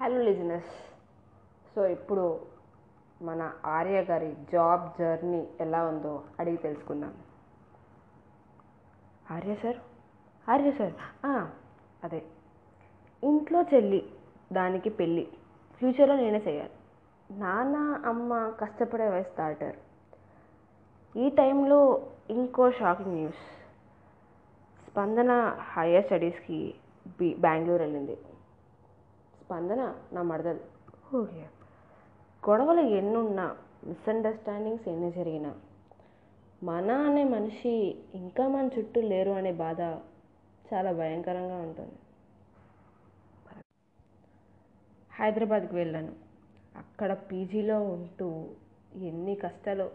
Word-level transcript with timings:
Hello 0.00 0.22
లిజినెస్ 0.22 0.72
so 1.74 1.86
ఇప్పుడు 1.86 2.40
మన 3.22 3.52
ఆర్య 3.66 4.00
గారి 4.00 4.36
జాబ్ 4.52 4.90
జర్నీ 4.98 5.48
ఎలా 5.60 5.84
ఉందో 5.84 6.22
అడిగి 6.40 6.56
తెలుసుకుందాం. 6.56 7.14
ఆర్య 9.30 9.54
సార్ 9.54 9.76
ఆర్య 10.50 10.70
సార్ 10.70 10.92
అదే. 12.04 12.22
ఇంట్లో 13.24 13.62
చెల్లి 13.62 14.12
దానికి 14.52 14.90
పెళ్ళి. 14.90 15.28
ఫ్యూచర్లో 15.78 16.16
నేనే 16.16 16.42
చేయాలి. 16.48 16.70
నాన్న 17.30 17.76
అమ్మ 18.08 18.52
కష్టపడే 18.60 19.08
వయసు 19.08 19.36
దాటారు 19.38 19.80
ఈ 21.18 21.28
టైంలో 21.28 22.06
ఇంకో 22.30 22.70
షాకింగ్ 22.70 23.14
న్యూస్ 23.14 23.44
స్పందన 24.90 25.58
హయ్యర్ 25.60 26.04
స్టడీస్కి 26.04 26.74
బి 27.18 27.34
బెంగళూరు 27.34 27.82
వెళ్ళింది. 27.82 28.18
స్పందన 29.48 29.82
నా 30.12 30.22
మరదలు. 30.22 30.64
ఓకే. 31.16 31.44
గొడవలు 32.42 32.80
ఎన్నున్నా 32.80 33.56
మిస్అండర్స్టాండింగ్స్ 33.84 34.88
ఎన్ని 34.88 35.12
జరిగినా 35.12 35.52
మన 36.62 36.90
అనే 36.90 37.24
మనిషి 37.24 37.74
ఇంకా 38.14 38.48
మన 38.48 38.70
చుట్టూ 38.78 39.00
లేరు 39.00 39.30
అనే 39.30 39.52
బాధ 39.52 39.80
చాలా 40.68 40.92
భయంకరంగా 40.92 41.56
ఉంటుంది. 41.60 41.96
హైదరాబాద్కి 45.12 45.74
వెళ్ళాను. 45.74 46.12
అక్కడ 46.76 47.12
పీజీలో 47.30 47.82
ఉంటూ 47.82 48.28
ఎన్ని 49.02 49.34
కష్టాలు 49.34 49.86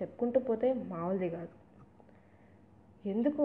చెప్పుకుంటూ 0.00 0.40
పోతే 0.40 0.72
మామూలుది 0.72 1.30
కాదు. 1.30 1.54
ఎందుకు? 3.04 3.44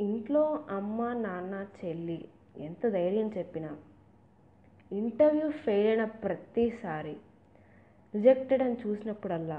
ఇంట్లో 0.00 0.42
అమ్మ 0.70 1.12
నాన్న 1.12 1.54
చెల్లి 1.78 2.28
ఎంత 2.58 2.88
ధైర్యం 2.88 3.30
చెప్పినా 3.38 3.70
ఇంటర్వ్యూ 4.90 5.50
ఫెయిల్ 5.50 5.86
అయిన 5.86 6.04
ప్రతిసారి 6.04 7.14
రిజెక్టెడ్ 8.14 8.62
అని 8.62 8.74
చూసినప్పుడల్లా 8.74 9.58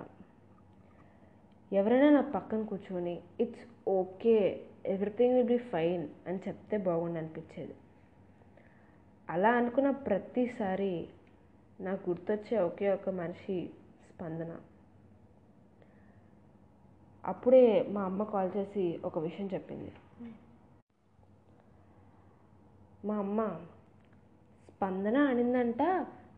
ఎవరైనా 1.72 2.10
నా 2.10 2.22
పక్కన 2.22 2.64
కూర్చొని 2.64 3.20
it's 3.40 3.66
okay 3.88 4.36
everything 4.86 5.36
will 5.36 5.48
be 5.48 5.58
fine 5.58 6.08
అని 6.28 6.40
చెప్తే 6.48 6.78
బాగుండు 6.78 7.20
అనిపించేది. 7.20 7.76
అలా 9.30 9.50
అనుకున్న 9.52 9.92
ప్రతిసారి 9.92 11.08
నాకు 11.80 12.10
గుర్తొచ్చే 12.10 12.58
ఒకే 12.60 12.90
ఒక 12.90 13.10
మనిషి 13.10 13.58
స్పందన. 14.10 14.52
అప్పుడే 17.24 17.64
మా 17.90 18.04
అమ్మ 18.04 18.24
కాల్ 18.24 18.52
చేసి 18.58 19.00
ఒక 19.06 19.20
విషయం 19.20 19.48
చెప్పింది. 19.48 19.92
మా 23.06 23.18
అమ్మ 23.18 23.40
స్పందన 24.78 25.18
అనిందంట. 25.18 25.82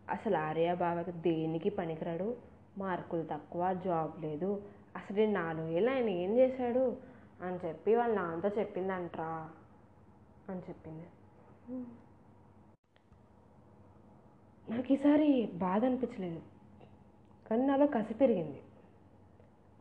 అసలు 0.09 0.37
ఆర్య 0.37 0.73
బావకి 0.73 1.11
దేనికి 1.11 1.69
పనికిరాడు? 1.69 2.35
మార్కులు 2.77 3.23
తక్కువ 3.23 3.73
జాబ్ 3.73 4.21
లేదు. 4.21 4.63
అసలు 4.95 5.31
నాలుగు 5.31 5.67
ఏళ్ళు 5.67 5.91
ఆయన 5.91 6.09
ఏం 6.09 6.37
చేశాడు? 6.37 6.97
అని 7.41 7.67
చెప్పి 7.67 7.95
వాళ్ళ 7.95 8.15
నాన్నతో 8.15 8.49
చెప్పిందంట్రా 8.59 9.49
అని 10.49 10.59
చెప్పింది. 10.59 11.05
నాకు 14.71 14.93
ఈసారి 14.93 15.49
బాధ 15.53 15.85
అనిపించలేదు. 15.85 16.41
కానీ 17.49 17.65
నాలో 17.65 17.87
కసి 17.87 18.13
పెరిగింది. 18.13 18.61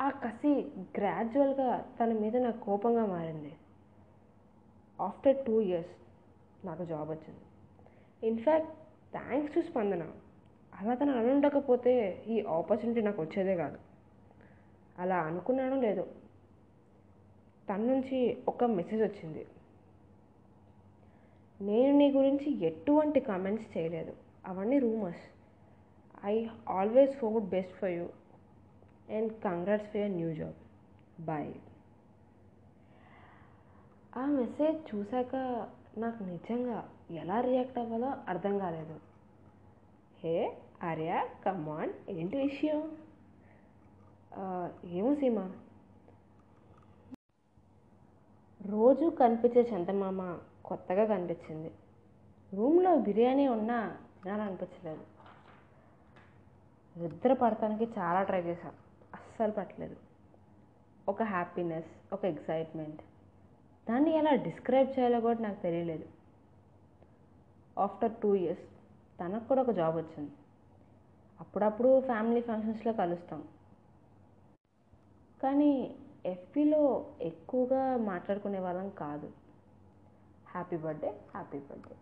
ఆ 0.02 0.10
కసి 0.10 0.72
గ్రాడ్యువల్గా 0.98 1.86
తన 2.00 2.12
మీద 2.12 2.36
నాకు 2.36 2.60
కోపంగా 2.60 3.06
మారింది. 3.06 3.56
ఆఫ్టర్ 5.00 5.46
టూ 5.46 5.60
ఇయర్స్ 5.60 5.90
నాకు 6.66 6.84
జాబ్ 6.84 7.10
వచ్చింది. 7.10 7.47
In fact 8.22 8.72
thanks 9.12 9.54
to 9.54 9.60
Spandana 9.60 10.12
అలా 10.80 10.94
తను 10.94 11.18
అనుండకపోతే 11.18 12.24
ఈ 12.28 12.40
ఆపర్చునిటీ 12.40 13.02
నాకు 13.02 13.22
వచ్చేదే 13.22 13.56
కాదు. 13.56 13.78
అలా 14.98 15.18
అనుకున్నాను 15.18 15.80
లేదు 15.80 16.06
తన 17.68 17.76
నుంచి 17.76 18.38
ఒక 18.48 18.64
మెసేజ్ 18.64 19.02
వచ్చింది. 19.02 19.46
నేను 21.60 21.98
నీ 21.98 22.10
గురించి 22.10 22.64
ఎటువంటి 22.64 23.20
కామెంట్స్ 23.20 23.78
చేయలేదు. 23.78 24.12
అవన్నీ 24.46 24.78
rumours 24.78 25.24
I 26.24 26.46
always 26.68 27.16
for 27.16 27.44
best 27.44 27.72
for 27.72 27.90
you 27.90 28.08
and 29.10 29.32
congrats 29.32 29.86
for 29.86 29.96
your 29.96 30.10
new 30.10 30.34
job 30.34 30.54
boy 31.24 31.52
ఆ 34.16 34.26
మెసేజ్ 34.26 34.94
చూశాక 34.94 35.34
నాకు 35.98 36.22
నిజంగా 36.22 36.78
ఎలా 37.12 37.40
రియాక్ట్ 37.40 37.78
అవ్వాలో 37.78 38.10
అర్థం 38.28 38.58
కాలేదు. 38.58 38.96
హే 40.22 40.34
ఆర్య 40.82 41.12
కమాన్ 41.46 41.92
ఏంటి 42.10 42.36
విషయం? 42.36 42.80
ఏమో 44.92 45.14
సీమా. 45.14 45.46
రోజు 48.60 49.06
కనిపించే 49.20 49.62
చందమామ 49.62 50.20
కొత్తగా 50.64 51.04
కనిపించింది. 51.04 51.70
రూమ్లో 52.52 52.96
బిర్యానీ 52.98 53.48
ఉన్నా 53.48 53.78
తినాలనిపించలేదు. 54.22 55.04
నిద్ర 56.96 57.32
పడటానికి 57.32 57.86
చాలా 57.98 58.22
ట్రై 58.22 58.40
చేశాను 58.40 58.78
అస్సలు 59.14 59.52
పట్టలేదు. 59.52 59.96
ఒక 61.08 61.22
హ్యాపీనెస్ 61.26 61.92
ఒక 62.12 62.24
ఎక్సైట్మెంట్ 62.24 63.00
దాన్ని 63.88 64.16
ఎలా 64.16 64.30
డిస్క్రైబ్ 64.30 64.98
చేయాలో 64.98 65.20
కూడా 65.20 65.38
నాకు 65.38 65.62
తెలియలేదు. 65.62 66.04
ఆఫ్టర్ 67.78 68.12
టూ 68.22 68.34
ఇయర్స్ 68.34 68.62
తనకు 69.20 69.44
కూడా 69.44 69.62
ఒక 69.62 69.70
జాబ్ 69.70 69.96
వచ్చింది. 69.96 70.30
అప్పుడప్పుడు 71.40 72.00
ఫ్యామిలీ 72.00 72.40
ఫంక్షన్స్లో 72.40 72.92
కలుస్తాం. 72.92 73.48
కానీ 75.42 75.94
ఎఫ్పిలో 76.26 77.12
ఎక్కువగా 77.20 77.96
మాట్లాడుకునే 77.96 78.58
వాళ్ళం 78.58 78.88
కాదు. 78.88 79.32
Happy 80.48 80.76
birthday 80.76 81.08
happy 81.08 81.58
birthday. 81.58 81.96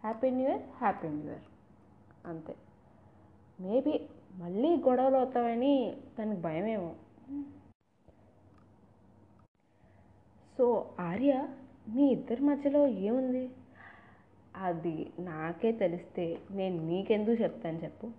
Happy 0.00 0.30
new 0.30 0.48
year 0.48 0.62
happy 0.62 1.08
new 1.08 1.30
year. 1.30 1.42
అంతే. 2.26 2.56
మేబీ 3.60 4.08
మళ్ళీ 4.34 4.76
గొడవలు 4.76 5.16
అవుతామని 5.16 5.96
తనకు 6.18 6.40
భయమేమో. 6.40 6.94
సో 10.58 10.94
ఆర్య 11.00 11.48
మీ 11.88 12.02
ఇద్దరి 12.06 12.42
మధ్యలో 12.42 12.86
ఏముంది? 12.86 13.50
అది 14.56 15.12
నాకే 15.18 15.72
తెలిస్తే 15.72 16.38
నేను 16.50 16.86
నీకెందుకు 16.86 17.42
చెప్తాను 17.42 17.78
చెప్పు. 17.78 18.10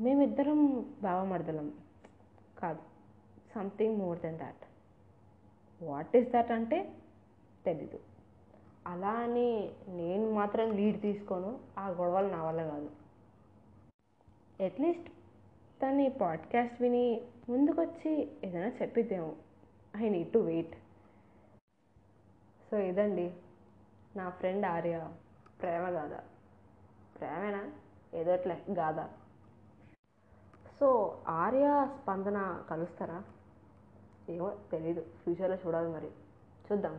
మేమిద్దరం 0.00 0.90
బావమర్దలం 1.02 1.72
కాదు. 2.58 2.78
Something 3.54 3.96
more 3.96 4.20
than 4.20 4.38
that. 4.38 4.66
What 5.84 6.16
is 6.16 6.28
that 6.28 6.52
అంటే 6.52 6.92
తెలీదు. 7.64 8.00
అలా 8.86 9.10
అని 9.10 9.70
నేను 9.88 10.32
మాత్రం 10.32 10.72
లీడ్ 10.72 11.00
తీసుకోను. 11.00 11.58
ఆ 11.78 11.88
గొడవలు 11.88 12.28
నా 12.28 12.44
వల్ల 12.44 12.62
కాదు. 12.62 12.90
అట్లీస్ట్ 14.64 15.08
తను 15.82 16.00
ఈ 16.00 16.08
పాడ్కాస్ట్ 16.08 16.82
విని 16.82 17.20
ముందుకొచ్చి 17.48 18.28
ఏదైనా 18.44 18.68
చెప్పిద్దేమో. 18.68 19.32
I 19.96 20.08
need 20.08 20.32
to 20.32 20.38
wait. 20.38 20.74
So 22.68 22.76
ఇదండి 22.90 23.26
నా 24.16 24.30
ఫ్రెండ్ 24.30 24.66
ఆర్య. 24.66 24.96
ప్రేమ 25.60 25.84
గాథ 25.88 26.14
ప్రేమేనా? 27.18 27.62
ఏదోట్లే 28.14 28.56
గాథ 28.78 29.00
సో 30.78 30.88
ఆర్య 31.28 31.66
స్పందన 31.98 32.38
కలుస్తారా? 32.70 33.18
ఏమో 34.30 34.48
తెలీదు 34.72 35.02
ఫ్యూచర్లో 35.22 35.56
చూడాలి 35.56 35.88
మరి. 35.88 36.10
చూద్దాం. 36.66 36.96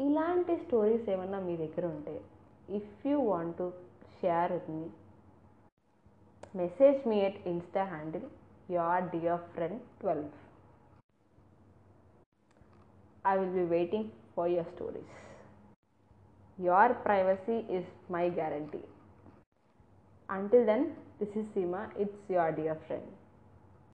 ఇలాంటి 0.00 0.56
స్టోరీస్ 0.64 1.08
ఏమన్నా 1.08 1.40
మీ 1.40 1.56
దగ్గర 1.56 1.86
ఉంటే 1.86 2.14
if 2.78 3.06
you 3.06 3.18
want 3.32 3.58
to 3.58 3.72
share 4.20 4.52
with 4.52 4.70
me 4.70 4.84
message 6.62 7.08
me 7.08 7.16
at 7.20 7.48
Insta 7.48 7.84
handle 7.84 8.26
your 8.70 9.04
dear 9.10 9.40
friend 9.54 9.80
twelve 10.00 10.30
I 13.24 13.38
will 13.38 13.52
be 13.52 13.64
waiting 13.64 14.10
for 14.34 14.48
your 14.48 14.66
stories. 14.76 15.12
Your 16.58 16.94
privacy 17.02 17.64
is 17.70 17.84
my 18.08 18.28
guarantee. 18.28 18.84
Until 20.28 20.66
then, 20.66 20.92
this 21.18 21.28
is 21.30 21.46
Seema, 21.56 21.90
it's 21.98 22.16
your 22.28 22.52
dear 22.52 22.76
friend. 22.86 23.02